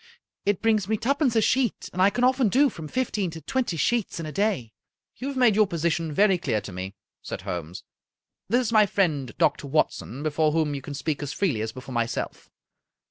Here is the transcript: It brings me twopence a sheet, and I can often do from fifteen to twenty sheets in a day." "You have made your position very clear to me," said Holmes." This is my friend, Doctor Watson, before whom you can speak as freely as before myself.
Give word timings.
It 0.47 0.63
brings 0.63 0.87
me 0.87 0.97
twopence 0.97 1.35
a 1.35 1.41
sheet, 1.41 1.87
and 1.93 2.01
I 2.01 2.09
can 2.09 2.23
often 2.23 2.49
do 2.49 2.71
from 2.71 2.87
fifteen 2.87 3.29
to 3.29 3.41
twenty 3.41 3.77
sheets 3.77 4.19
in 4.19 4.25
a 4.25 4.31
day." 4.31 4.73
"You 5.17 5.27
have 5.27 5.37
made 5.37 5.55
your 5.55 5.67
position 5.67 6.11
very 6.11 6.39
clear 6.39 6.59
to 6.59 6.71
me," 6.71 6.95
said 7.21 7.41
Holmes." 7.43 7.83
This 8.49 8.61
is 8.61 8.73
my 8.73 8.87
friend, 8.87 9.31
Doctor 9.37 9.67
Watson, 9.67 10.23
before 10.23 10.53
whom 10.53 10.73
you 10.73 10.81
can 10.81 10.95
speak 10.95 11.21
as 11.21 11.33
freely 11.33 11.61
as 11.61 11.71
before 11.71 11.93
myself. 11.93 12.49